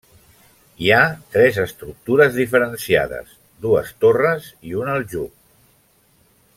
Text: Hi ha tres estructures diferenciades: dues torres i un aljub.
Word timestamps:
Hi 0.83 0.87
ha 0.95 1.01
tres 1.35 1.59
estructures 1.63 2.33
diferenciades: 2.39 3.37
dues 3.67 3.95
torres 4.07 4.49
i 4.71 4.75
un 4.83 4.91
aljub. 4.97 5.37